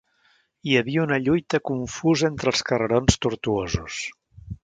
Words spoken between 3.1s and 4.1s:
tortuosos